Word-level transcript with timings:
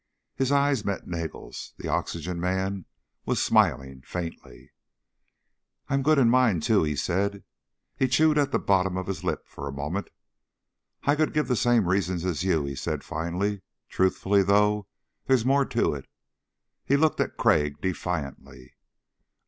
His 0.33 0.51
eyes 0.51 0.83
met 0.83 1.05
Nagel's. 1.05 1.75
The 1.77 1.87
oxygen 1.87 2.39
man 2.39 2.85
was 3.23 3.39
smiling, 3.39 4.01
faintly. 4.01 4.71
"I'm 5.89 6.01
good 6.01 6.17
in 6.17 6.27
mine, 6.27 6.59
too," 6.59 6.81
he 6.81 6.95
said. 6.95 7.43
He 7.95 8.07
chewed 8.07 8.39
at 8.39 8.51
his 8.51 8.63
bottom 8.63 8.95
lip 8.95 9.47
for 9.47 9.67
a 9.67 9.71
moment. 9.71 10.09
"I 11.03 11.15
could 11.15 11.33
give 11.33 11.47
the 11.47 11.55
same 11.55 11.87
reasons 11.87 12.25
as 12.25 12.43
you," 12.43 12.65
he 12.65 12.73
said 12.73 13.03
finally. 13.03 13.61
"Truthfully, 13.89 14.41
though, 14.41 14.87
there's 15.27 15.45
more 15.45 15.65
to 15.65 15.93
it." 15.93 16.07
He 16.83 16.97
looked 16.97 17.19
at 17.19 17.37
Crag 17.37 17.79
defiantly. 17.79 18.73